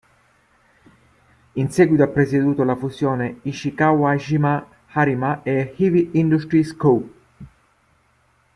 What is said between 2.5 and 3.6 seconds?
la fusione